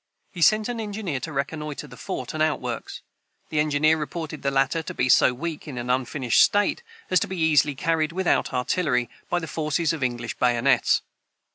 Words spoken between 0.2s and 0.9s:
He sent an